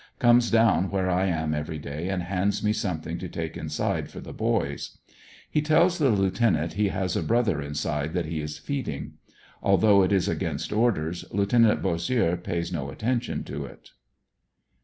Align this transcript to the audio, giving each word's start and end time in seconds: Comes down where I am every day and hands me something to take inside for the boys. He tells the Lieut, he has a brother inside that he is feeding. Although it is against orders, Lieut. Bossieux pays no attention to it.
Comes 0.17 0.49
down 0.49 0.89
where 0.89 1.11
I 1.11 1.27
am 1.27 1.53
every 1.53 1.77
day 1.77 2.09
and 2.09 2.23
hands 2.23 2.63
me 2.63 2.73
something 2.73 3.19
to 3.19 3.29
take 3.29 3.55
inside 3.55 4.09
for 4.09 4.19
the 4.19 4.33
boys. 4.33 4.97
He 5.47 5.61
tells 5.61 5.99
the 5.99 6.09
Lieut, 6.09 6.73
he 6.73 6.87
has 6.87 7.15
a 7.15 7.21
brother 7.21 7.61
inside 7.61 8.13
that 8.13 8.25
he 8.25 8.41
is 8.41 8.57
feeding. 8.57 9.19
Although 9.61 10.01
it 10.01 10.11
is 10.11 10.27
against 10.27 10.73
orders, 10.73 11.23
Lieut. 11.31 11.51
Bossieux 11.83 12.35
pays 12.35 12.73
no 12.73 12.89
attention 12.89 13.43
to 13.43 13.65
it. 13.67 13.91